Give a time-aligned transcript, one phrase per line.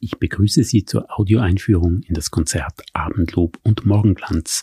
[0.00, 4.62] Ich begrüße Sie zur Audioeinführung in das Konzert Abendlob und Morgenglanz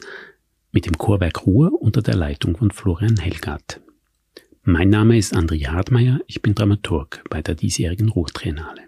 [0.72, 3.82] mit dem Chorwerk Ruhr unter der Leitung von Florian Helgart.
[4.64, 8.82] Mein Name ist André Hartmeier, ich bin Dramaturg bei der diesjährigen Ruhrtriennale.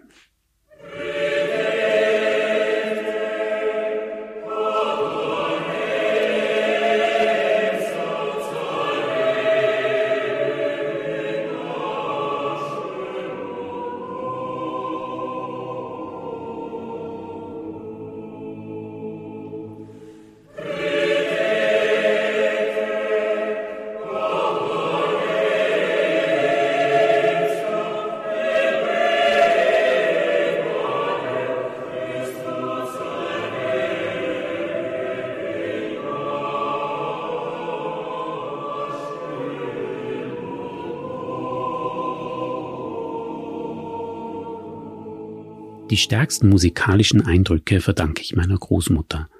[45.90, 49.30] Die stärksten musikalischen Eindrücke verdanke ich meiner Großmutter.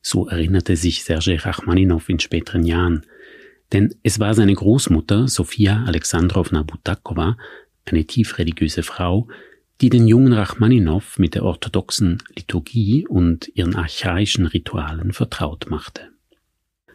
[0.00, 3.06] So erinnerte sich Sergei Rachmaninow in späteren Jahren.
[3.72, 7.36] Denn es war seine Großmutter, Sofia Alexandrowna Butakova,
[7.86, 9.26] eine tiefreligiöse Frau,
[9.80, 16.02] die den jungen Rachmaninow mit der orthodoxen Liturgie und ihren archaischen Ritualen vertraut machte.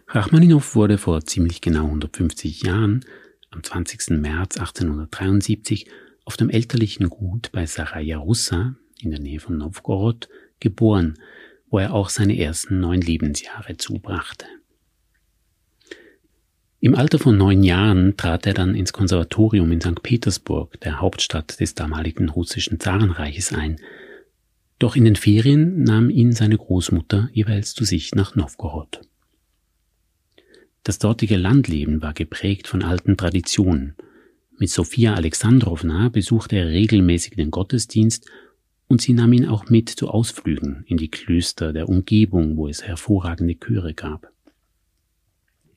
[0.08, 3.03] Rachmaninow wurde vor ziemlich genau 150 Jahren,
[3.52, 4.22] am 20.
[4.22, 5.88] März 1873,
[6.23, 10.29] auf dem elterlichen Gut bei Saraja Russa in der Nähe von Novgorod
[10.59, 11.17] geboren,
[11.69, 14.45] wo er auch seine ersten neun Lebensjahre zubrachte.
[16.79, 20.03] Im Alter von neun Jahren trat er dann ins Konservatorium in St.
[20.03, 23.77] Petersburg, der Hauptstadt des damaligen russischen Zarenreiches, ein.
[24.77, 29.01] Doch in den Ferien nahm ihn seine Großmutter jeweils zu sich nach Novgorod.
[30.83, 33.95] Das dortige Landleben war geprägt von alten Traditionen.
[34.59, 38.29] Mit Sophia Alexandrowna besuchte er regelmäßig den Gottesdienst
[38.88, 42.83] und sie nahm ihn auch mit zu Ausflügen in die Klöster der Umgebung, wo es
[42.83, 44.31] hervorragende Chöre gab.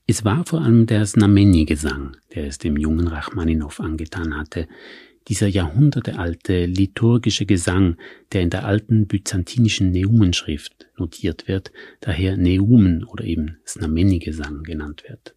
[0.06, 4.66] Es war vor allem der Znameni-Gesang, der es dem jungen Rachmaninow angetan hatte,
[5.28, 7.96] dieser jahrhundertealte liturgische Gesang,
[8.32, 15.34] der in der alten byzantinischen Neumenschrift notiert wird, daher Neumen oder eben Znameni-Gesang genannt wird.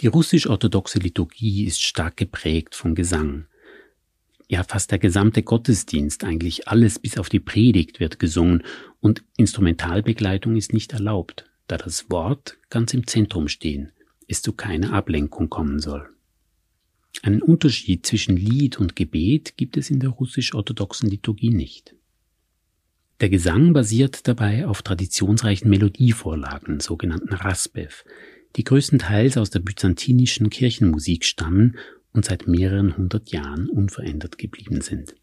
[0.00, 3.46] Die russisch-orthodoxe Liturgie ist stark geprägt von Gesang.
[4.46, 8.62] Ja, fast der gesamte Gottesdienst, eigentlich alles bis auf die Predigt wird gesungen
[9.00, 13.90] und Instrumentalbegleitung ist nicht erlaubt, da das Wort ganz im Zentrum stehen,
[14.28, 16.08] es zu keiner Ablenkung kommen soll.
[17.22, 21.96] Einen Unterschied zwischen Lied und Gebet gibt es in der russisch-orthodoxen Liturgie nicht.
[23.20, 28.04] Der Gesang basiert dabei auf traditionsreichen Melodievorlagen, sogenannten Raspev,
[28.56, 31.76] die größtenteils aus der byzantinischen Kirchenmusik stammen
[32.12, 35.14] und seit mehreren hundert Jahren unverändert geblieben sind.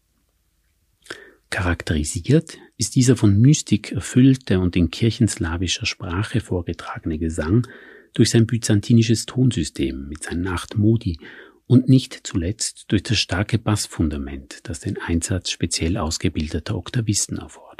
[1.50, 7.66] Charakterisiert ist dieser von Mystik erfüllte und in kirchenslawischer Sprache vorgetragene Gesang
[8.14, 11.18] durch sein byzantinisches Tonsystem mit seinen acht Modi
[11.66, 17.75] und nicht zuletzt durch das starke Bassfundament, das den Einsatz speziell ausgebildeter Oktavisten erfordert.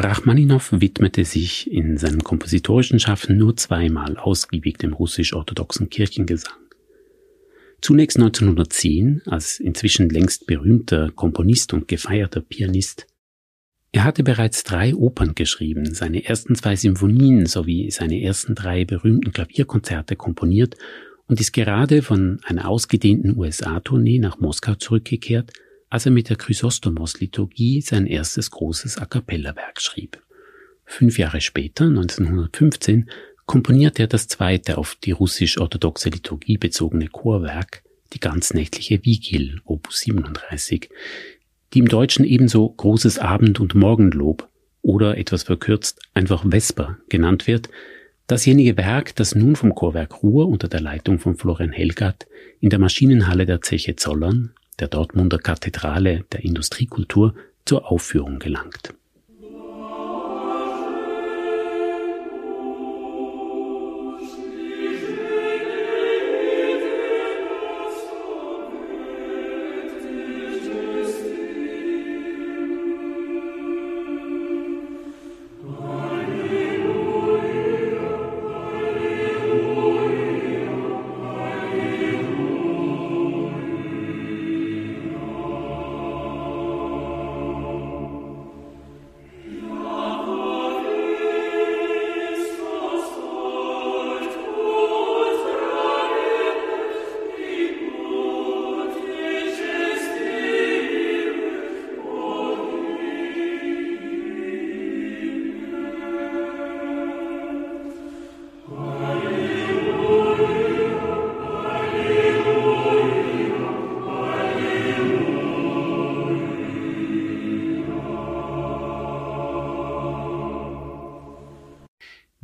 [0.00, 6.54] Rachmaninow widmete sich in seinem kompositorischen Schaffen nur zweimal ausgiebig dem russisch-orthodoxen Kirchengesang.
[7.80, 13.08] Zunächst 1910 als inzwischen längst berühmter Komponist und gefeierter Pianist.
[13.90, 19.32] Er hatte bereits drei Opern geschrieben, seine ersten zwei Symphonien sowie seine ersten drei berühmten
[19.32, 20.76] Klavierkonzerte komponiert
[21.26, 25.52] und ist gerade von einer ausgedehnten USA-Tournee nach Moskau zurückgekehrt,
[25.90, 30.22] als er mit der Chrysostomos-Liturgie sein erstes großes A cappella-Werk schrieb.
[30.84, 33.10] Fünf Jahre später, 1915,
[33.46, 37.82] komponierte er das zweite auf die russisch-orthodoxe Liturgie bezogene Chorwerk,
[38.12, 40.90] die ganznächtliche Vigil, Opus 37,
[41.72, 44.48] die im Deutschen ebenso großes Abend- und Morgenlob
[44.82, 47.68] oder etwas verkürzt einfach Vesper genannt wird,
[48.26, 52.26] dasjenige Werk, das nun vom Chorwerk Ruhr unter der Leitung von Florian Helgert
[52.60, 57.34] in der Maschinenhalle der Zeche Zollern der Dortmunder Kathedrale der Industriekultur
[57.64, 58.94] zur Aufführung gelangt.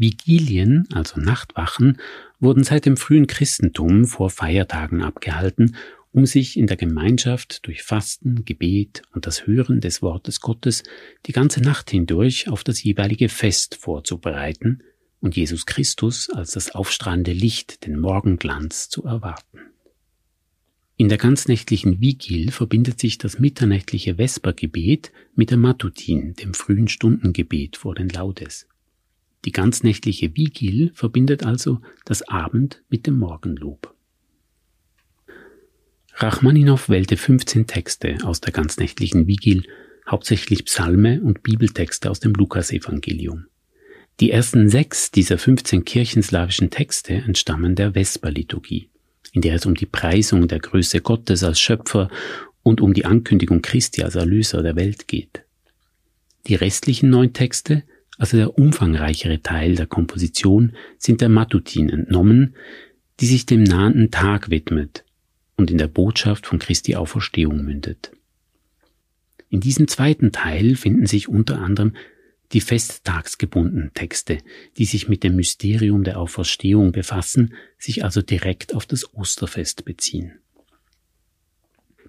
[0.04, 1.96] Vigilien, also Nachtwachen,
[2.38, 5.76] wurden seit dem frühen Christentum vor Feiertagen abgehalten,
[6.12, 10.82] um sich in der Gemeinschaft durch Fasten, Gebet und das Hören des Wortes Gottes
[11.24, 14.82] die ganze Nacht hindurch auf das jeweilige Fest vorzubereiten
[15.20, 19.58] und Jesus Christus als das aufstrahlende Licht, den Morgenglanz zu erwarten.
[20.98, 27.78] In der ganznächtlichen Vigil verbindet sich das mitternächtliche Vespergebet mit der Matutin, dem frühen Stundengebet
[27.78, 28.68] vor den Laudes.
[29.44, 33.94] Die ganznächtliche Vigil verbindet also das Abend mit dem Morgenlob.
[36.14, 39.64] Rachmaninow wählte 15 Texte aus der ganznächtlichen Vigil,
[40.08, 43.46] hauptsächlich Psalme und Bibeltexte aus dem Lukasevangelium.
[44.20, 48.88] Die ersten sechs dieser 15 kirchenslawischen Texte entstammen der Vesperliturgie,
[49.32, 52.08] in der es um die Preisung der Größe Gottes als Schöpfer
[52.62, 55.42] und um die Ankündigung Christi als Erlöser der Welt geht.
[56.46, 57.82] Die restlichen neun Texte
[58.18, 62.54] also der umfangreichere Teil der Komposition, sind der Matutin entnommen,
[63.20, 65.04] die sich dem nahenden Tag widmet
[65.56, 68.12] und in der Botschaft von Christi Auferstehung mündet.
[69.50, 71.94] In diesem zweiten Teil finden sich unter anderem
[72.52, 74.38] die festtagsgebundenen Texte,
[74.78, 80.38] die sich mit dem Mysterium der Auferstehung befassen, sich also direkt auf das Osterfest beziehen.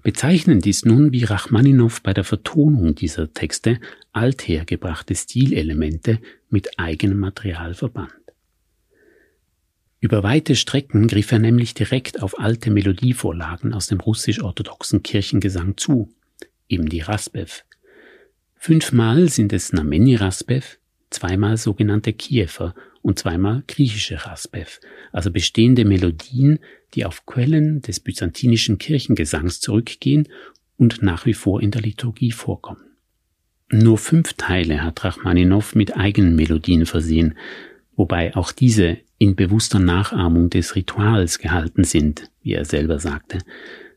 [0.05, 3.79] Bezeichnend ist nun, wie Rachmaninow bei der Vertonung dieser Texte
[4.11, 6.19] althergebrachte Stilelemente
[6.51, 8.13] mit eigenem Material verband.
[9.99, 16.13] Über weite Strecken griff er nämlich direkt auf alte Melodievorlagen aus dem russisch-orthodoxen Kirchengesang zu,
[16.69, 17.63] eben die Raspev.
[18.57, 20.77] Fünfmal sind es Nameni Raspev,
[21.09, 22.75] zweimal sogenannte Kiefer
[23.05, 24.79] und zweimal griechische Raspev,
[25.11, 26.57] also bestehende Melodien,
[26.95, 30.27] die auf Quellen des byzantinischen Kirchengesangs zurückgehen
[30.77, 32.97] und nach wie vor in der Liturgie vorkommen.
[33.69, 37.37] Nur fünf Teile hat Rachmaninow mit eigenen Melodien versehen,
[37.95, 43.37] wobei auch diese in bewusster Nachahmung des Rituals gehalten sind, wie er selber sagte,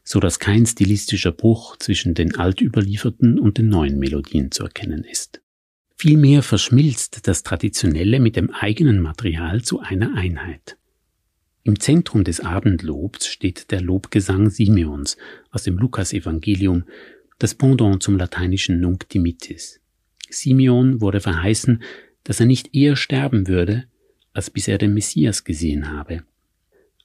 [0.05, 5.41] so dass kein stilistischer Bruch zwischen den altüberlieferten und den neuen Melodien zu erkennen ist.
[6.01, 10.77] Vielmehr verschmilzt das Traditionelle mit dem eigenen Material zu einer Einheit.
[11.65, 15.17] Im Zentrum des Abendlobs steht der Lobgesang Simeons
[15.51, 16.85] aus dem Lukasevangelium,
[17.41, 19.81] das Pendant zum lateinischen Nunc dimittis.
[20.31, 21.83] Simeon wurde verheißen,
[22.23, 23.87] dass er nicht eher sterben würde,
[24.33, 26.23] als bis er den Messias gesehen habe.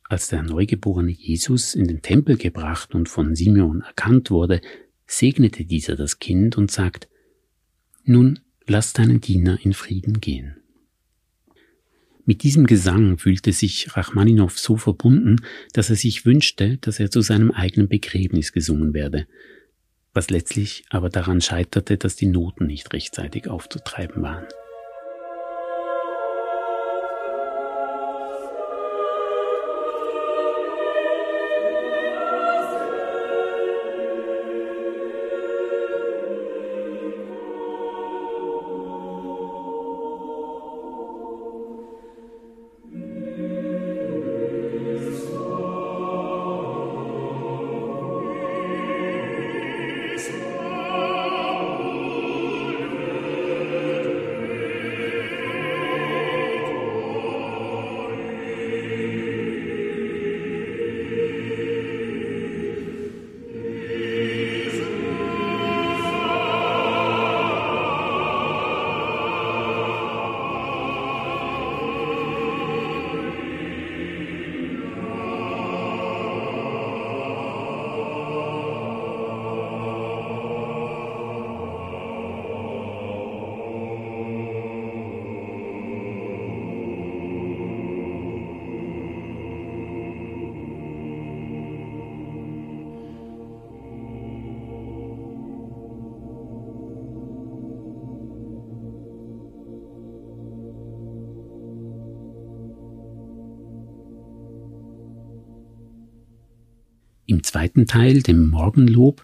[0.07, 4.62] Als der neugeborene Jesus in den Tempel gebracht und von Simeon erkannt wurde,
[5.07, 7.07] segnete dieser das Kind und sagt,
[8.04, 10.57] Nun lass deinen Diener in Frieden gehen.
[12.25, 15.41] Mit diesem Gesang fühlte sich Rachmaninow so verbunden,
[15.73, 19.27] dass er sich wünschte, dass er zu seinem eigenen Begräbnis gesungen werde,
[20.13, 24.45] was letztlich aber daran scheiterte, dass die Noten nicht rechtzeitig aufzutreiben waren.
[107.33, 109.23] Im zweiten Teil, dem Morgenlob,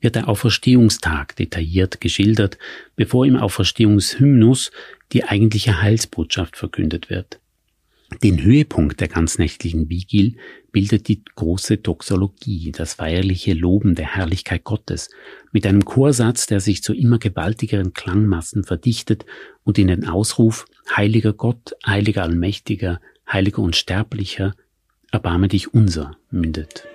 [0.00, 2.56] wird der Auferstehungstag detailliert geschildert,
[2.94, 4.70] bevor im Auferstehungshymnus
[5.10, 7.40] die eigentliche Heilsbotschaft verkündet wird.
[8.22, 10.36] Den Höhepunkt der ganznächtlichen Vigil
[10.70, 15.10] bildet die große Doxologie, das feierliche Loben der Herrlichkeit Gottes,
[15.50, 19.26] mit einem Chorsatz, der sich zu immer gewaltigeren Klangmassen verdichtet
[19.64, 20.64] und in den Ausruf
[20.96, 23.00] Heiliger Gott, Heiliger Allmächtiger,
[23.30, 24.54] Heiliger Unsterblicher,
[25.10, 26.86] erbarme dich unser mündet.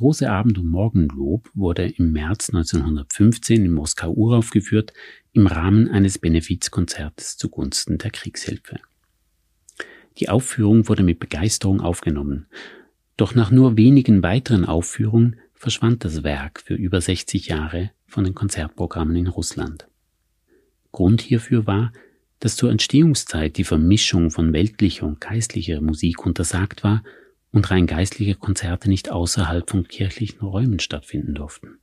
[0.00, 4.94] Große Abend- und Morgenlob wurde im März 1915 in Moskau uraufgeführt
[5.34, 8.76] im Rahmen eines Benefizkonzertes zugunsten der Kriegshilfe.
[10.16, 12.46] Die Aufführung wurde mit Begeisterung aufgenommen,
[13.18, 18.34] doch nach nur wenigen weiteren Aufführungen verschwand das Werk für über 60 Jahre von den
[18.34, 19.86] Konzertprogrammen in Russland.
[20.92, 21.92] Grund hierfür war,
[22.38, 27.02] dass zur Entstehungszeit die Vermischung von weltlicher und geistlicher Musik untersagt war
[27.52, 31.78] und rein geistliche Konzerte nicht außerhalb von kirchlichen Räumen stattfinden durften.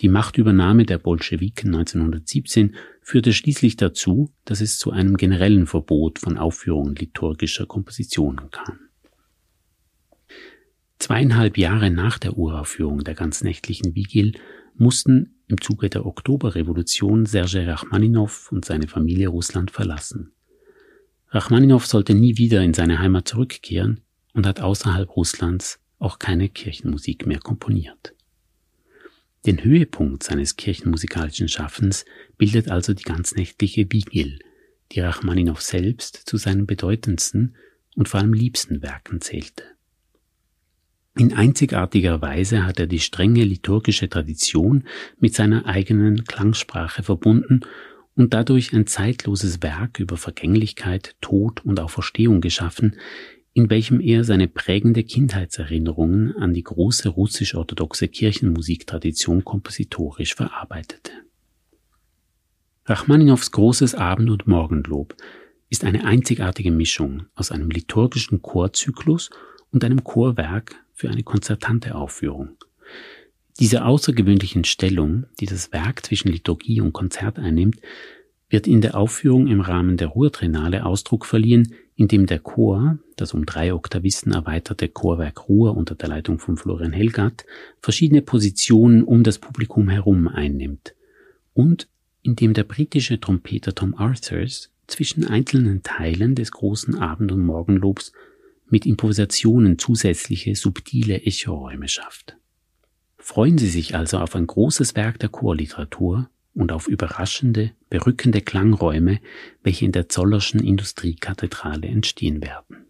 [0.00, 6.38] Die Machtübernahme der Bolschewiken 1917 führte schließlich dazu, dass es zu einem generellen Verbot von
[6.38, 8.78] Aufführungen liturgischer Kompositionen kam.
[10.98, 14.32] Zweieinhalb Jahre nach der Uraufführung der ganznächtlichen Vigil
[14.76, 20.32] mussten im Zuge der Oktoberrevolution Sergei Rachmaninow und seine Familie Russland verlassen.
[21.28, 24.00] Rachmaninow sollte nie wieder in seine Heimat zurückkehren
[24.32, 28.14] und hat außerhalb Russlands auch keine Kirchenmusik mehr komponiert.
[29.46, 32.04] Den Höhepunkt seines kirchenmusikalischen Schaffens
[32.38, 34.38] bildet also die ganznächtliche Vigil,
[34.92, 37.56] die Rachmaninow selbst zu seinen bedeutendsten
[37.96, 39.64] und vor allem liebsten Werken zählte.
[41.18, 44.84] In einzigartiger Weise hat er die strenge liturgische Tradition
[45.18, 47.60] mit seiner eigenen Klangsprache verbunden
[48.14, 52.96] und dadurch ein zeitloses Werk über Vergänglichkeit, Tod und Auferstehung geschaffen,
[53.54, 61.12] in welchem er seine prägende Kindheitserinnerungen an die große russisch-orthodoxe Kirchenmusiktradition kompositorisch verarbeitete.
[62.86, 65.14] Rachmaninows großes Abend- und Morgenlob
[65.68, 69.30] ist eine einzigartige Mischung aus einem liturgischen Chorzyklus
[69.70, 72.56] und einem Chorwerk für eine konzertante Aufführung.
[73.60, 77.80] Diese außergewöhnlichen Stellung, die das Werk zwischen Liturgie und Konzert einnimmt,
[78.48, 83.46] wird in der Aufführung im Rahmen der Ruhrtrinale Ausdruck verliehen, indem der Chor, das um
[83.46, 87.44] drei Oktavisten erweiterte Chorwerk Ruhr unter der Leitung von Florian Helgath,
[87.80, 90.94] verschiedene Positionen um das Publikum herum einnimmt
[91.54, 91.88] und
[92.22, 98.12] indem der britische Trompeter Tom Arthurs zwischen einzelnen Teilen des großen Abend- und Morgenlobs
[98.68, 102.36] mit Improvisationen zusätzliche subtile Echoräume schafft.
[103.18, 109.20] Freuen Sie sich also auf ein großes Werk der Chorliteratur und auf überraschende, berückende Klangräume,
[109.62, 112.86] welche in der Zollerschen Industriekathedrale entstehen werden.